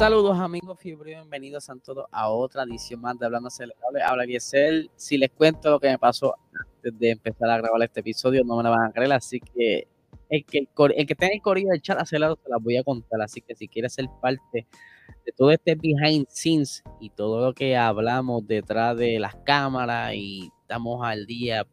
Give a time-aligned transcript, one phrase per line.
[0.00, 4.02] Saludos amigos fiebre, bienvenidos a todos a otra edición más de Hablando Acelerable.
[4.02, 4.90] Habla Giesel.
[4.96, 8.56] Si les cuento lo que me pasó antes de empezar a grabar este episodio, no
[8.56, 9.86] me la van a creer, así que
[10.30, 13.20] el que, el que tenga el corrido del chat acelerado se las voy a contar,
[13.20, 14.66] así que si quieres ser parte
[15.26, 20.50] de todo este behind scenes y todo lo que hablamos detrás de las cámaras y
[20.62, 21.66] estamos al día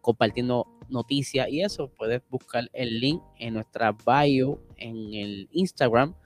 [0.00, 6.16] compartiendo noticias y eso, puedes buscar el link en nuestra bio en el Instagram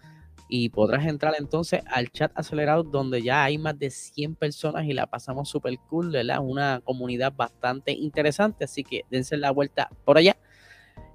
[0.55, 4.92] y podrás entrar entonces al chat acelerado donde ya hay más de 100 personas y
[4.92, 6.41] la pasamos súper cool, ¿verdad?
[6.42, 10.36] Una comunidad bastante interesante, así que dense la vuelta por allá.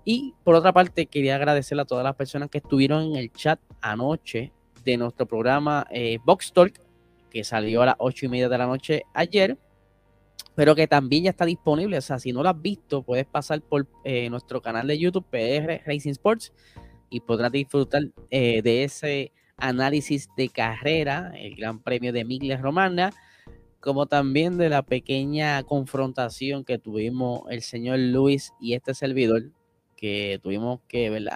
[0.04, 3.60] Y por otra parte, quería agradecerle a todas las personas que estuvieron en el chat
[3.80, 6.82] anoche de nuestro programa eh, Box Talk,
[7.30, 9.56] que salió a las 8 y media de la noche ayer,
[10.56, 12.00] pero que también ya está disponible.
[12.00, 15.28] O sea, si no lo has visto, puedes pasar por eh, nuestro canal de YouTube,
[15.30, 16.52] PR Racing Sports
[17.10, 23.12] y podrás disfrutar eh, de ese análisis de carrera, el Gran Premio de Miglia Romana,
[23.80, 29.52] como también de la pequeña confrontación que tuvimos el señor Luis y este servidor,
[29.96, 31.30] que tuvimos que ver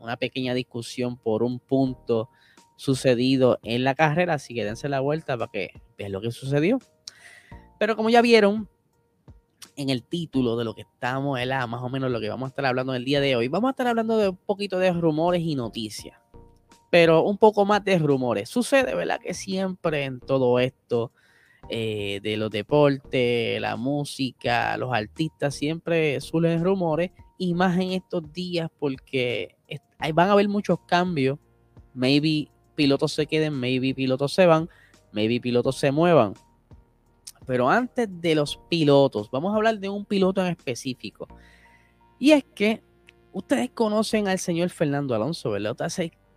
[0.00, 2.30] una pequeña discusión por un punto
[2.76, 6.78] sucedido en la carrera, así que dense la vuelta para que vean lo que sucedió.
[7.78, 8.68] Pero como ya vieron,
[9.76, 11.38] en el título de lo que estamos,
[11.68, 13.48] más o menos lo que vamos a estar hablando en el día de hoy.
[13.48, 16.18] Vamos a estar hablando de un poquito de rumores y noticias,
[16.90, 18.48] pero un poco más de rumores.
[18.48, 19.20] Sucede, ¿verdad?
[19.20, 21.12] Que siempre en todo esto
[21.68, 28.32] eh, de los deportes, la música, los artistas, siempre suelen rumores y más en estos
[28.32, 29.56] días porque
[30.14, 31.38] van a haber muchos cambios.
[31.94, 34.68] Maybe pilotos se queden, maybe pilotos se van,
[35.12, 36.34] maybe pilotos se muevan.
[37.46, 41.28] Pero antes de los pilotos, vamos a hablar de un piloto en específico.
[42.18, 42.82] Y es que
[43.32, 45.76] ustedes conocen al señor Fernando Alonso, ¿verdad?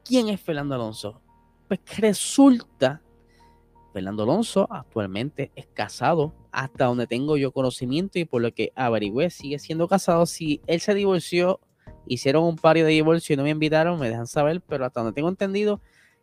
[0.04, 1.22] Quién es Fernando Alonso.
[1.68, 3.02] Pues resulta,
[3.94, 9.30] Fernando Alonso actualmente es casado, hasta donde tengo yo conocimiento y por lo que averigüé,
[9.30, 10.26] sigue siendo casado.
[10.26, 11.60] Si él se divorció,
[12.08, 15.14] hicieron un par de divorcio y no me invitaron, me dejan saber, pero hasta donde
[15.14, 15.82] tengo entendido,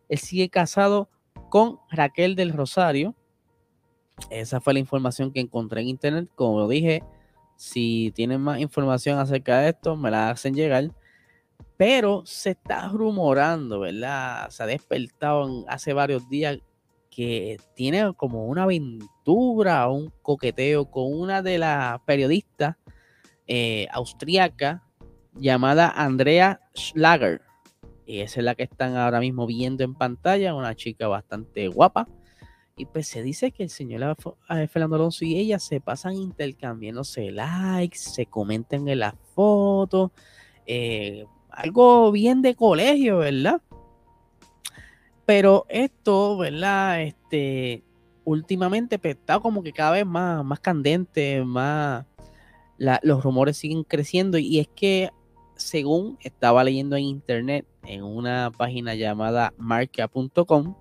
[0.08, 1.08] él sigue casado
[1.48, 3.14] con Raquel del Rosario,
[4.30, 6.28] esa fue la información que encontré en internet.
[6.34, 7.02] Como lo dije,
[7.56, 10.90] si tienen más información acerca de esto, me la hacen llegar.
[11.76, 14.48] Pero se está rumorando, ¿verdad?
[14.50, 16.58] Se ha despertado hace varios días
[17.10, 22.76] que tiene como una aventura, un coqueteo con una de las periodistas
[23.46, 24.82] eh, austríaca
[25.34, 27.42] llamada Andrea Schlager.
[28.06, 32.06] Y esa es la que están ahora mismo viendo en pantalla, una chica bastante guapa.
[32.78, 34.16] Y pues se dice que el señor
[34.68, 40.10] Fernando Alonso y ella se pasan intercambiándose likes, se comentan en las fotos,
[40.66, 43.62] eh, algo bien de colegio, ¿verdad?
[45.24, 47.00] Pero esto, ¿verdad?
[47.02, 47.82] Este,
[48.24, 52.04] últimamente pues, está como que cada vez más, más candente, más
[52.78, 55.10] los rumores siguen creciendo y es que
[55.54, 60.74] según estaba leyendo en internet en una página llamada marca.com,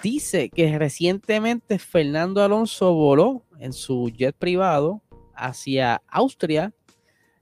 [0.00, 5.02] Dice que recientemente Fernando Alonso voló en su jet privado
[5.34, 6.72] hacia Austria,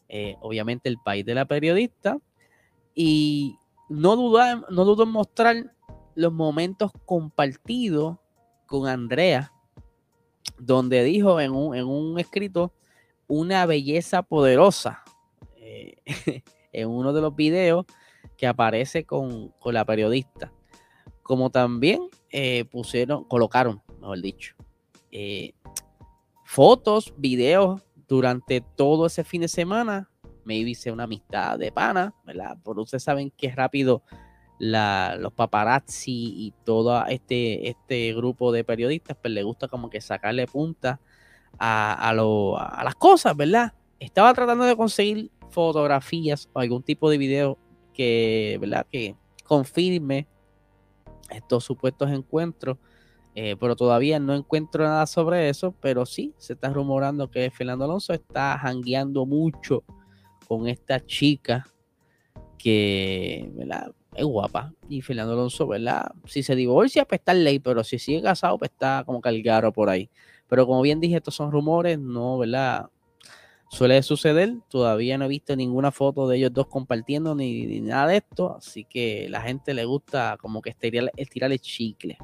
[0.08, 2.18] eh, obviamente el país de la periodista,
[2.94, 3.56] y
[3.88, 5.74] no duda, no dudo en mostrar
[6.14, 8.18] los momentos compartidos
[8.66, 9.52] con Andrea,
[10.58, 12.74] donde dijo en un, escrito
[13.26, 15.02] una belleza poderosa
[15.56, 15.96] eh,
[16.72, 17.86] en uno de los videos
[18.36, 20.52] que aparece con, con la periodista.
[21.30, 24.56] Como también eh, pusieron, colocaron, mejor dicho,
[25.12, 25.52] eh,
[26.44, 30.10] fotos, videos durante todo ese fin de semana.
[30.44, 32.58] Maybe sea una amistad de pana, ¿verdad?
[32.64, 34.02] Por ustedes saben que rápido
[34.58, 40.48] los paparazzi y todo este, este grupo de periodistas, pues le gusta como que sacarle
[40.48, 40.98] punta
[41.60, 43.72] a, a las cosas, ¿verdad?
[44.00, 47.56] Estaba tratando de conseguir fotografías o algún tipo de video
[47.94, 48.84] que, ¿verdad?
[48.90, 50.26] Que confirme
[51.30, 52.78] estos supuestos encuentros,
[53.34, 57.84] eh, pero todavía no encuentro nada sobre eso, pero sí se está rumorando que Fernando
[57.84, 59.84] Alonso está jangueando mucho
[60.48, 61.66] con esta chica
[62.58, 63.92] que, ¿verdad?
[64.14, 64.72] Es guapa.
[64.88, 66.12] Y Fernando Alonso, ¿verdad?
[66.26, 69.72] Si se divorcia, pues está en ley, pero si sigue casado, pues está como calgaro
[69.72, 70.10] por ahí.
[70.48, 72.90] Pero como bien dije, estos son rumores, no, ¿verdad?
[73.70, 74.56] Suele suceder.
[74.68, 78.56] Todavía no he visto ninguna foto de ellos dos compartiendo ni, nada de esto.
[78.56, 81.10] Así que la gente le gusta como que estirar,
[81.52, 82.18] el chicle.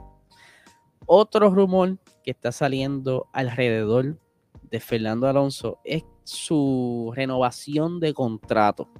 [1.06, 4.18] Otro rumor que está saliendo alrededor
[4.62, 8.90] de Fernando Alonso es su renovación de contrato.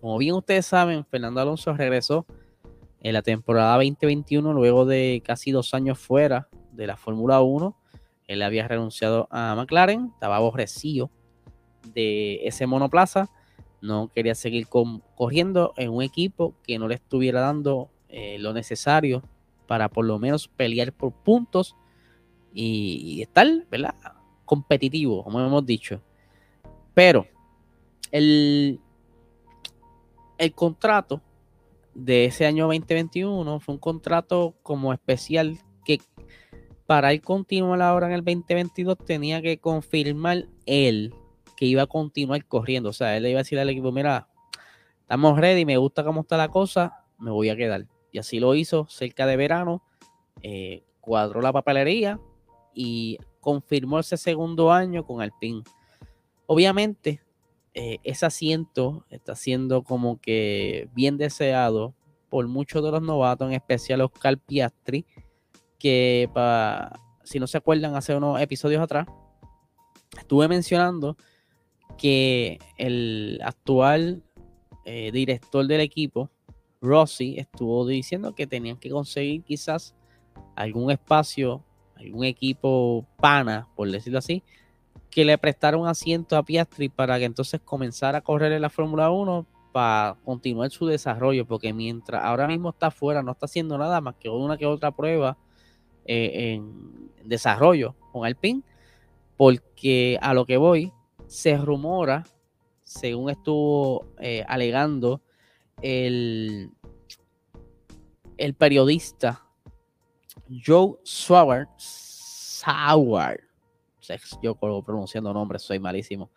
[0.00, 2.26] Como bien ustedes saben, Fernando Alonso regresó
[3.00, 7.76] en la temporada 2021, luego de casi dos años fuera de la Fórmula 1,
[8.28, 11.10] él había renunciado a McLaren, estaba aborrecido
[11.92, 13.30] de ese monoplaza,
[13.80, 19.22] no quería seguir corriendo en un equipo que no le estuviera dando eh, lo necesario
[19.66, 21.76] para por lo menos pelear por puntos
[22.52, 23.94] y, estar, ¿verdad?
[24.44, 26.00] Competitivo, como hemos dicho.
[26.94, 27.26] Pero
[28.12, 28.80] el,
[30.38, 31.20] el contrato
[31.94, 36.00] de ese año 2021 fue un contrato como especial que
[36.86, 41.14] para él continuar ahora en el 2022 tenía que confirmar él
[41.56, 42.90] que iba a continuar corriendo.
[42.90, 44.28] O sea, él le iba a decir al equipo, mira,
[45.00, 47.86] estamos ready, me gusta cómo está la cosa, me voy a quedar.
[48.12, 49.82] Y así lo hizo cerca de verano,
[50.42, 52.20] eh, cuadró la papelería
[52.74, 55.62] y confirmó ese segundo año con Alpine.
[56.46, 57.20] Obviamente,
[57.74, 61.94] eh, ese asiento está siendo como que bien deseado
[62.30, 65.04] por muchos de los novatos, en especial Oscar Piastri,
[65.78, 66.28] que
[67.24, 69.06] si no se acuerdan, hace unos episodios atrás,
[70.18, 71.16] estuve mencionando
[71.96, 74.22] que el actual
[74.84, 76.30] eh, director del equipo,
[76.80, 79.94] Rossi, estuvo diciendo que tenían que conseguir quizás
[80.56, 81.64] algún espacio,
[81.96, 84.42] algún equipo pana, por decirlo así,
[85.10, 88.68] que le prestara un asiento a Piastri para que entonces comenzara a correr en la
[88.68, 93.78] Fórmula 1 para continuar su desarrollo, porque mientras ahora mismo está afuera, no está haciendo
[93.78, 95.36] nada más que una que otra prueba
[96.04, 98.62] eh, en desarrollo con Alpine,
[99.36, 100.92] porque a lo que voy,
[101.26, 102.24] se rumora,
[102.82, 105.22] según estuvo eh, alegando
[105.82, 106.70] el,
[108.36, 109.46] el periodista
[110.64, 113.44] Joe Sauer, Sauer
[114.42, 116.30] yo pronunciando nombres soy malísimo.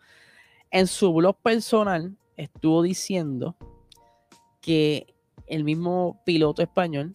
[0.70, 3.56] En su blog personal estuvo diciendo
[4.60, 5.14] que
[5.46, 7.12] el mismo piloto español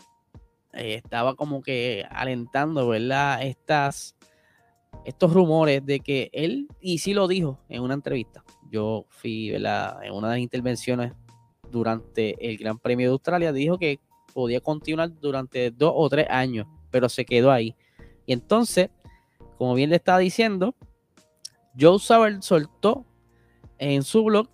[0.74, 3.44] eh, estaba como que alentando, ¿verdad?
[3.44, 4.16] Estas,
[5.06, 9.50] estos rumores de que él, y sí lo dijo en una entrevista, yo fui.
[9.50, 9.62] En
[10.14, 11.14] una de las intervenciones
[11.72, 14.00] durante el Gran Premio de Australia, dijo que
[14.34, 17.76] podía continuar durante dos o tres años, pero se quedó ahí.
[18.26, 18.90] Y entonces
[19.58, 20.76] como bien le estaba diciendo,
[21.80, 23.06] Joe Sauer soltó
[23.78, 24.50] en su blog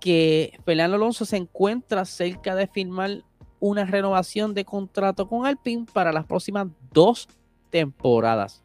[0.00, 3.24] que Fernando Alonso se encuentra cerca de firmar
[3.58, 7.28] una renovación de contrato con Alpine para las próximas dos
[7.70, 8.62] temporadas.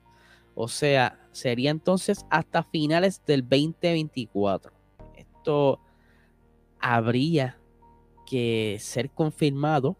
[0.63, 4.71] O sea, sería entonces hasta finales del 2024.
[5.15, 5.79] Esto
[6.79, 7.57] habría
[8.27, 9.97] que ser confirmado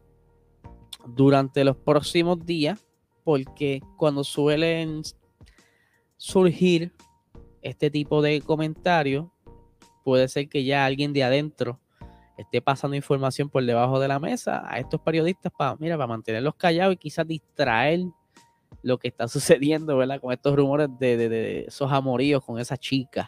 [1.08, 2.80] durante los próximos días
[3.24, 5.02] porque cuando suelen
[6.16, 6.94] surgir
[7.64, 9.30] este tipo de comentarios,
[10.04, 11.80] puede ser que ya alguien de adentro
[12.38, 16.54] esté pasando información por debajo de la mesa a estos periodistas para, mira, para mantenerlos
[16.54, 18.02] callados y quizás distraer
[18.84, 20.20] lo que está sucediendo, ¿verdad?
[20.20, 23.28] Con estos rumores de, esos amoríos con esa chica.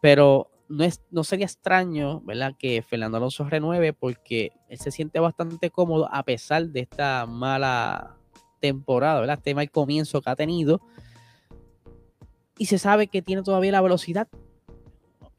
[0.00, 2.54] Pero no, es, no sería extraño, ¿verdad?
[2.58, 8.16] Que Fernando Alonso renueve porque él se siente bastante cómodo a pesar de esta mala
[8.60, 9.38] temporada, ¿verdad?
[9.38, 10.80] Este mal comienzo que ha tenido
[12.58, 14.28] y se sabe que tiene todavía la velocidad.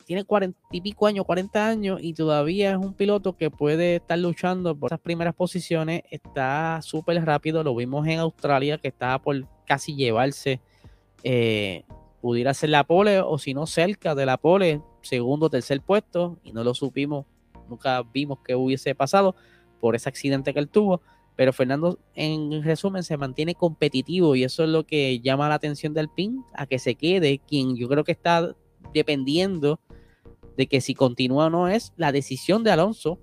[0.07, 4.17] Tiene cuarenta y pico años, 40 años y todavía es un piloto que puede estar
[4.17, 6.03] luchando por esas primeras posiciones.
[6.09, 7.61] Está súper rápido.
[7.61, 10.61] Lo vimos en Australia que estaba por casi llevarse,
[11.23, 11.83] eh,
[12.21, 16.53] pudiera ser la pole o si no cerca de la pole, segundo, tercer puesto y
[16.53, 17.25] no lo supimos.
[17.67, 19.35] Nunca vimos que hubiese pasado
[19.81, 21.01] por ese accidente que él tuvo.
[21.35, 25.93] Pero Fernando, en resumen, se mantiene competitivo y eso es lo que llama la atención
[25.93, 28.55] del PIN a que se quede, quien yo creo que está
[28.93, 29.81] dependiendo
[30.57, 33.19] de que si continúa o no es la decisión de Alonso,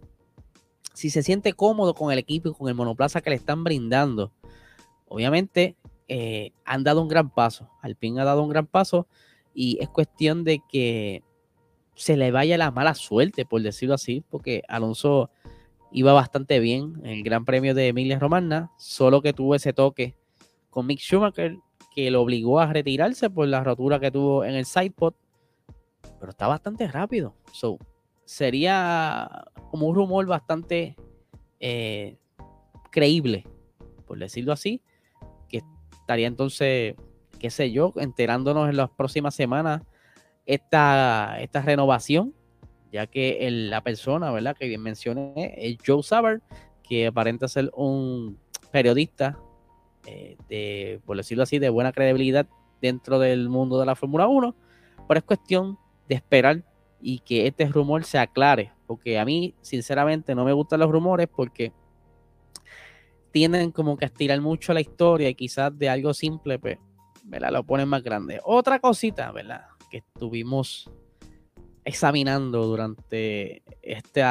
[0.95, 4.33] si se siente cómodo con el equipo y con el monoplaza que le están brindando.
[5.07, 5.77] Obviamente
[6.09, 9.09] eh, han dado un gran paso, Alpine ha dado un gran paso
[9.53, 11.23] y es cuestión de que
[11.95, 15.31] se le vaya la mala suerte, por decirlo así, porque Alonso
[15.93, 20.17] iba bastante bien en el Gran Premio de Emilia Romagna, solo que tuvo ese toque
[20.71, 21.57] con Mick Schumacher
[21.95, 25.15] que lo obligó a retirarse por la rotura que tuvo en el sidepod,
[26.25, 27.35] pero está bastante rápido.
[27.53, 27.77] So,
[28.25, 30.97] sería como un rumor bastante
[31.61, 32.17] eh,
[32.91, 33.47] creíble,
[34.07, 34.81] por decirlo así,
[35.51, 35.63] que
[36.01, 36.95] estaría entonces,
[37.39, 39.83] qué sé yo, enterándonos en las próximas semanas
[40.47, 42.33] esta, esta renovación
[42.91, 44.57] ya que la persona, ¿verdad?
[44.57, 46.41] Que bien mencioné es Joe Saber,
[46.83, 48.39] que aparenta ser un
[48.73, 49.39] periodista
[50.07, 52.47] eh, de, por decirlo así, de buena credibilidad
[52.81, 54.57] dentro del mundo de la Fórmula 1,
[55.07, 55.77] pero es cuestión
[56.09, 56.63] de esperar
[57.01, 61.29] y que este rumor se aclare, porque a mí, sinceramente, no me gustan los rumores
[61.29, 61.73] porque
[63.31, 66.79] tienden como que estirar mucho la historia y quizás de algo simple, pues,
[67.25, 67.51] ¿verdad?
[67.51, 68.41] Lo ponen más grande.
[68.45, 69.67] Otra cosita, ¿verdad?
[69.91, 70.91] Que estuvimos
[71.85, 74.23] examinando durante este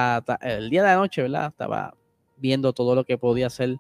[0.42, 1.48] el día de anoche, ¿verdad?
[1.48, 1.94] Estaba
[2.38, 3.78] viendo todo lo que podía ser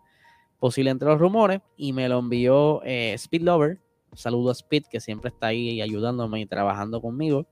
[0.60, 3.80] posible entre los rumores y me lo envió eh, Speed Lover.
[4.14, 7.48] saludo a Speed, que siempre está ahí ayudándome y trabajando conmigo.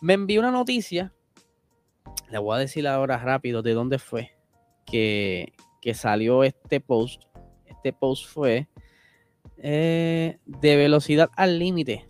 [0.00, 1.12] Me envió una noticia,
[2.30, 4.36] le voy a decir ahora rápido de dónde fue
[4.84, 5.52] que,
[5.94, 7.22] salió este post.
[7.64, 8.66] Este post fue
[9.58, 12.08] eh, de velocidad al límite.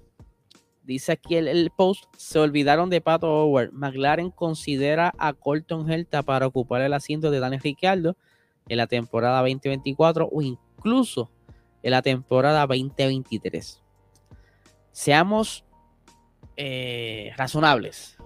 [0.83, 3.73] Dice aquí el, post, se olvidaron de Pato Howard.
[3.73, 8.17] McLaren considera a Colton Herta para ocupar el asiento de Daniel Ricciardo
[8.69, 11.31] en la temporada 2024 o incluso
[11.83, 13.83] en la temporada 2023.
[14.93, 15.66] Seamos
[16.57, 18.17] eh, razonables,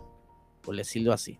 [0.62, 1.38] por decirlo así.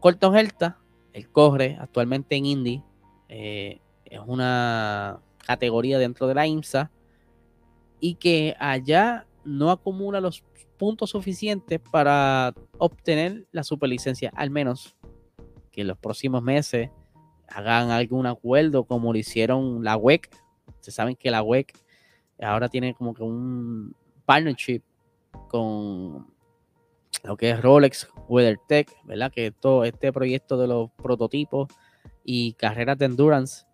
[0.00, 0.78] Colton Herta,
[1.12, 2.82] el corre actualmente en Indy,
[3.28, 6.90] eh, es una categoría dentro de la IMSA
[8.00, 10.42] y que allá no acumula los
[10.78, 14.96] puntos suficientes para obtener la superlicencia, al menos
[15.70, 16.90] que en los próximos meses
[17.48, 20.30] hagan algún acuerdo como lo hicieron la WEC.
[20.80, 21.76] Se saben que la WEC
[22.40, 23.94] ahora tiene como que un
[24.24, 24.82] partnership
[25.50, 26.32] con
[27.24, 29.32] lo que es Rolex WeatherTech, ¿verdad?
[29.32, 31.68] Que todo este proyecto de los prototipos
[32.24, 33.66] y carreras de endurance,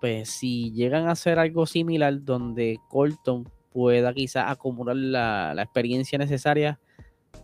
[0.00, 6.78] pues si llegan a hacer algo similar donde Colton pueda quizás acumular la, experiencia necesaria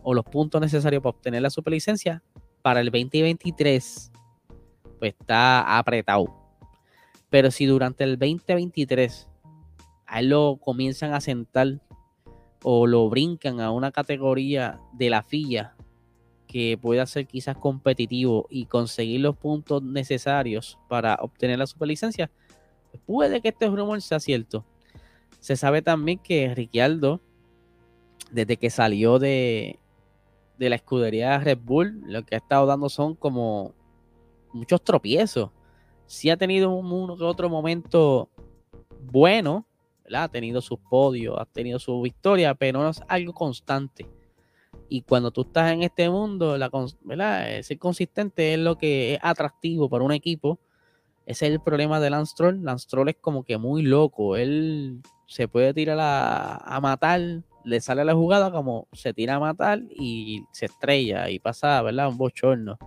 [0.01, 2.23] o los puntos necesarios para obtener la superlicencia
[2.61, 4.11] para el 2023
[4.97, 6.25] pues está apretado
[7.29, 9.29] pero si durante el 2023
[10.07, 11.79] a él lo comienzan a sentar
[12.63, 15.75] o lo brincan a una categoría de la FIA
[16.47, 22.31] que pueda ser quizás competitivo y conseguir los puntos necesarios para obtener la superlicencia,
[22.91, 24.65] pues puede que este rumor sea cierto.
[25.39, 27.19] Se sabe también que Ricciardo,
[28.31, 29.79] desde que salió de,
[30.57, 33.73] de la escudería Red Bull, lo que ha estado dando son como
[34.53, 35.49] muchos tropiezos.
[36.05, 38.29] Sí ha tenido un, que otro momento
[39.01, 39.65] bueno,
[40.13, 44.07] Ha tenido sus podios, ha tenido su victoria, pero no es algo constante.
[44.89, 46.69] Y cuando tú estás en este mundo, la,
[47.03, 47.61] ¿verdad?
[47.61, 50.59] ser consistente es lo que es atractivo para un equipo.
[51.25, 52.63] Ese es el problema de Lance Troll.
[52.63, 54.35] Lance Troll es como que muy loco.
[54.35, 57.21] Él se puede tirar a, matar,
[57.63, 62.09] le sale la jugada como se tira a matar y se estrella y pasa, ¿verdad?
[62.09, 62.77] Un bochorno.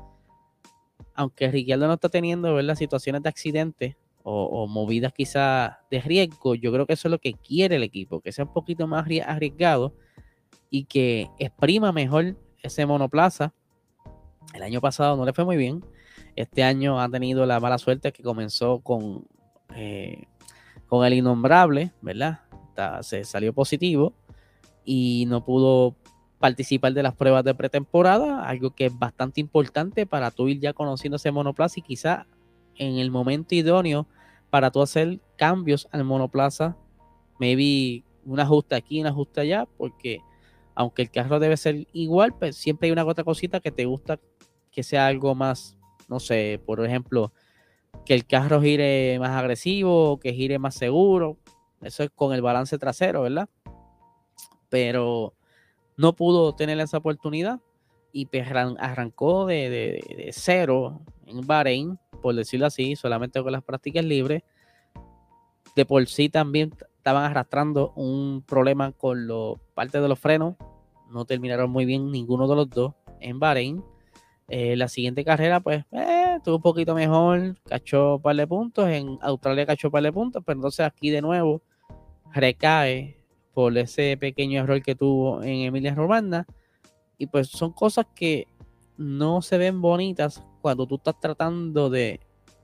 [1.14, 2.74] Aunque Ricciardo no está teniendo, ¿verdad?
[2.74, 3.96] Situaciones de accidente
[4.28, 8.20] o, movidas quizás de riesgo, yo creo que eso es lo que quiere el equipo,
[8.20, 9.94] que sea un poquito más arriesgado
[10.68, 13.54] y que exprima mejor ese monoplaza.
[14.52, 15.84] El año pasado no le fue muy bien.
[16.34, 19.28] Este año ha tenido la mala suerte que comenzó con
[19.76, 20.24] eh,
[20.86, 22.40] con el innombrable, ¿verdad?
[23.00, 24.12] se salió positivo
[24.84, 25.96] y no pudo
[26.38, 30.74] participar de las pruebas de pretemporada, algo que es bastante importante para tú ir ya
[30.74, 32.26] conociendo ese monoplaza y quizá
[32.74, 34.06] en el momento idóneo
[34.56, 36.78] para tú hacer cambios al monoplaza,
[37.38, 40.20] maybe un ajuste aquí, un ajuste allá, porque
[40.74, 44.18] aunque el carro debe ser igual, pues siempre hay una otra cosita que te gusta
[44.72, 45.76] que sea algo más,
[46.08, 47.34] no sé, por ejemplo,
[48.06, 51.36] que el carro gire más agresivo, que gire más seguro.
[51.82, 53.50] Eso es con el balance trasero, ¿verdad?
[54.70, 55.34] Pero
[55.98, 57.60] no pudo tener esa oportunidad
[58.10, 64.42] y pues arrancó de, cero en Bahrein, por decirlo así, solamente con las prácticas libres.
[65.74, 70.56] De por sí también estaban arrastrando un problema con los partes de los frenos.
[71.10, 73.84] No terminaron muy bien ninguno de los dos en Bahrein.
[74.48, 78.88] Eh, la siguiente carrera, pues, eh, estuvo un poquito mejor, cachó un par de puntos.
[78.88, 81.62] En Australia cachó un par de puntos, pero entonces aquí de nuevo
[82.32, 83.18] recae
[83.54, 86.46] por ese pequeño error que tuvo en Emilia Romagna.
[87.18, 88.46] Y pues son cosas que
[88.96, 92.18] no se ven bonitas cuando tú estás tratando de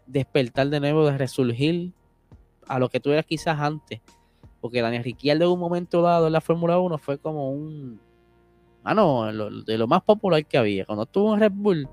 [0.07, 1.93] despertar de nuevo, de resurgir
[2.67, 4.01] a lo que tú eras quizás antes.
[4.61, 8.01] Porque Daniel Ricciardo en un momento dado en la Fórmula 1 fue como un
[8.83, 9.33] Ah, no,
[9.63, 10.85] de lo más popular que había.
[10.85, 11.85] Cuando estuvo en Red Bull,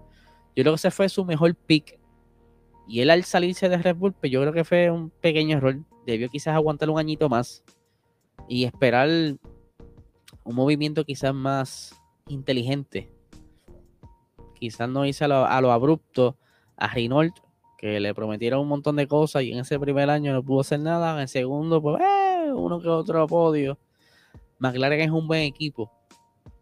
[0.55, 1.99] yo creo que ese fue su mejor pick.
[2.87, 5.77] Y él al salirse de Red Bull, pues yo creo que fue un pequeño error.
[6.07, 7.63] Debió quizás aguantar un añito más
[8.47, 9.07] y esperar
[10.43, 11.95] un movimiento quizás más
[12.27, 13.11] inteligente.
[14.59, 16.37] Quizás no hice a lo, abrupto
[16.77, 17.41] a Reynolds,
[17.77, 20.79] que le prometieron un montón de cosas y en ese primer año no pudo hacer
[20.79, 21.13] nada.
[21.13, 23.77] En el segundo, pues, eh, uno que otro podio.
[24.59, 25.89] McLaren es un buen equipo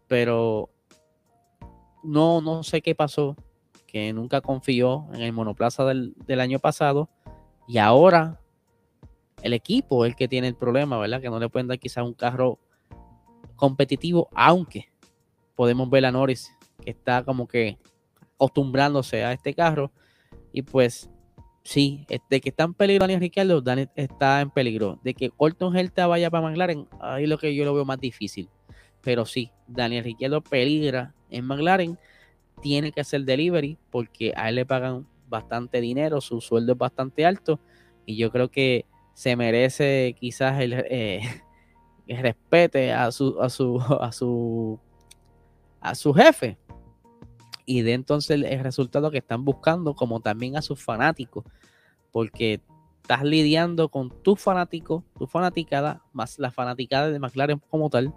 [0.08, 0.70] pero
[2.02, 3.36] no, no sé qué pasó,
[3.86, 7.08] que nunca confió en el monoplaza del, año pasado
[7.68, 8.40] Y ahora
[9.42, 11.20] el equipo es el que tiene el problema, ¿verdad?
[11.20, 12.58] Que no le pueden dar quizás un carro
[13.54, 14.90] competitivo, aunque
[15.54, 16.52] podemos ver a Norris
[16.82, 17.78] que está como que
[18.38, 19.90] acostumbrándose a este carro.
[20.52, 21.10] Y pues
[21.64, 24.98] sí, de que está en peligro Daniel Ricciardo, Daniel está en peligro.
[25.02, 28.48] De que Colton Herta vaya para McLaren, ahí lo que yo lo veo más difícil.
[29.02, 31.98] Pero sí, Daniel Ricciardo peligra en McLaren,
[32.62, 37.26] tiene que hacer delivery porque a él le pagan bastante dinero, su sueldo es bastante
[37.26, 37.60] alto
[38.06, 41.20] y yo creo que se merece quizás el, eh,
[42.08, 44.80] respete a su, a su, a su,
[45.80, 46.56] a su jefe.
[47.70, 51.44] Y de entonces el resultado que están buscando, como también a sus fanáticos,
[52.12, 52.62] porque
[53.02, 58.14] estás lidiando con tus fanáticos, tu fanaticada, más la fanaticada de McLaren como tal.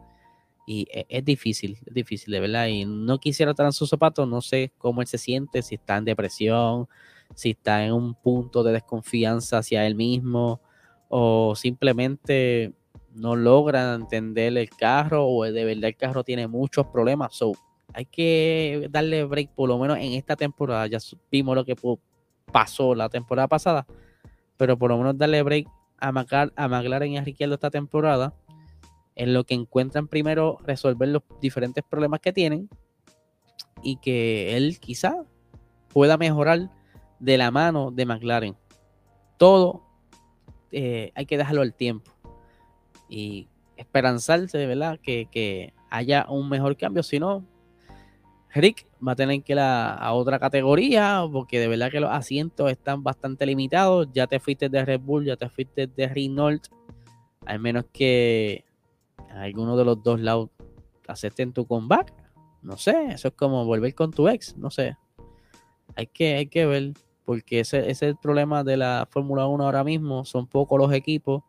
[0.65, 2.67] Y e, es, difícil, es difícil, de verdad.
[2.67, 5.98] Y no quisiera estar en sus zapatos, no sé cómo él se siente, si está
[5.98, 6.88] en depresión,
[7.36, 10.62] si está en un punto de desconfianza hacia él mismo,
[11.10, 12.74] o simplemente
[13.13, 17.36] no logra entender el carro, o de verdad el carro tiene muchos problemas.
[17.36, 17.51] So,
[17.94, 20.88] hay que darle break, por lo menos en esta temporada.
[20.88, 21.00] Ya
[21.32, 21.76] vimos lo que
[22.52, 23.86] pasó la temporada pasada,
[24.58, 25.68] pero por lo menos darle break
[26.00, 28.34] a, McLaren y a Ricciardo esta temporada
[29.16, 32.70] en lo que encuentran primero resolver los diferentes problemas que tienen
[33.84, 35.16] y que él quizá
[35.90, 36.70] pueda mejorar
[37.20, 38.56] de la mano de McLaren.
[39.38, 39.84] Todo
[40.72, 42.12] eh, hay que dejarlo al tiempo
[43.10, 45.00] y esperanzarse, ¿verdad?
[45.01, 47.04] Que, que haya un mejor cambio.
[47.04, 47.46] Si no,
[48.53, 52.70] Rick va a tener que ir a, otra categoría porque de verdad que los asientos
[52.70, 54.09] están bastante limitados.
[54.14, 56.68] Ya te fuiste de Red Bull, ya te fuiste de Renault.
[57.46, 58.66] Al menos que
[59.29, 60.50] alguno de los dos lados
[61.07, 62.14] acepten tu comeback.
[62.61, 64.98] No sé, eso es como volver con tu ex, no sé.
[65.96, 66.94] Hay que, hay que ver,
[67.25, 70.25] porque ese, ese es el problema de la Fórmula 1 ahora mismo.
[70.25, 71.42] Son pocos los equipos,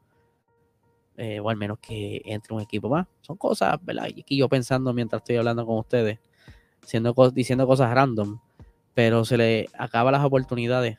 [1.16, 3.06] eh, o al menos que entre un equipo más.
[3.20, 4.08] Son cosas, ¿verdad?
[4.14, 6.18] Y aquí yo pensando mientras estoy hablando con ustedes
[6.82, 8.38] diciendo cosas random,
[8.94, 10.98] pero se le acaban las oportunidades.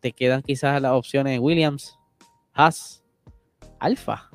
[0.00, 1.98] Te quedan quizás las opciones Williams,
[2.52, 3.02] Haas,
[3.78, 4.30] Alfa,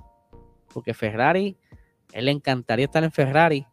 [0.74, 1.58] porque Ferrari,
[2.14, 3.66] él le encantaría estar en Ferrari,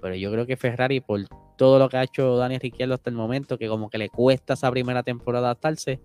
[0.00, 1.20] pero yo creo que Ferrari, por
[1.56, 4.54] todo lo que ha hecho Daniel Ricciardo hasta el momento, que como que le cuesta
[4.54, 6.00] esa primera temporada adaptarse,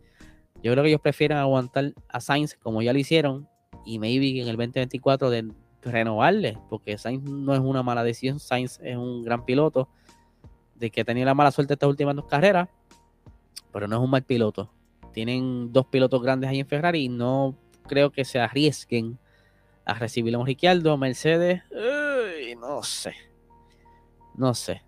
[0.61, 3.47] yo creo que ellos prefieren aguantar a Sainz como ya lo hicieron
[3.85, 5.51] y maybe en el 2024 de
[5.81, 9.89] renovarle, porque Sainz no es una mala decisión, Sainz es un gran piloto
[10.75, 12.69] de que tenía la mala suerte estas últimas dos carreras,
[13.71, 14.71] pero no es un mal piloto.
[15.11, 17.55] Tienen dos pilotos grandes ahí en Ferrari y no
[17.87, 19.17] creo que se arriesguen
[19.85, 21.61] a recibir a un Ricciardo, Mercedes,
[22.59, 23.13] no sé,
[24.35, 24.81] no sé,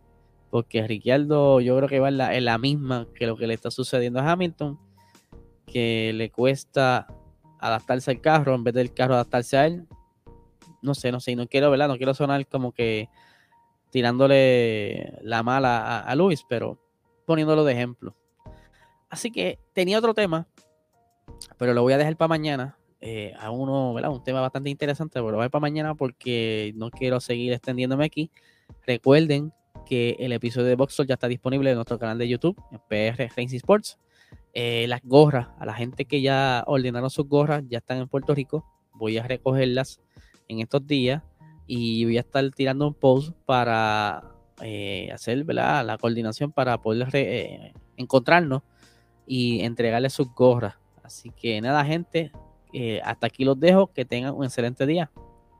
[0.49, 3.53] porque Ricciardo yo creo que va en la, en la, misma que lo que le
[3.53, 4.79] está sucediendo a Hamilton,
[5.65, 7.07] que le cuesta
[7.59, 9.85] adaptarse al carro en vez del carro adaptarse a él.
[10.81, 11.87] No sé, no sé, no quiero, ¿verdad?
[11.87, 13.09] No quiero sonar como que
[13.89, 16.79] tirándole la mala a, Luis, pero
[17.25, 18.15] poniéndolo de ejemplo.
[19.09, 20.47] Así que tenía otro tema,
[21.57, 22.77] pero lo voy a dejar para mañana.
[23.01, 24.11] Eh, a uno, ¿verdad?
[24.11, 27.53] Un tema bastante interesante, pero lo voy a dejar para mañana porque no quiero seguir
[27.53, 28.31] extendiéndome aquí.
[28.85, 29.53] Recuerden
[29.85, 33.29] que el episodio de Boxer ya está disponible en nuestro canal de YouTube, en PR
[33.35, 33.99] Racing Sports.
[34.53, 38.33] Eh, las gorras, a la gente que ya ordenaron sus gorras, ya están en Puerto
[38.33, 38.65] Rico.
[38.93, 40.01] Voy a recogerlas
[40.47, 41.21] en estos días
[41.67, 44.23] y voy a estar tirando un post para
[44.61, 48.61] eh, hacer la coordinación para poder eh, encontrarnos
[49.27, 50.75] y entregarles sus gorras.
[51.03, 52.31] Así que nada, gente,
[52.73, 53.87] eh, hasta aquí los dejo.
[53.93, 55.11] Que tengan un excelente día.